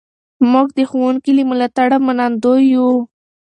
[0.51, 2.89] موږ د ښوونکي له ملاتړه منندوی یو.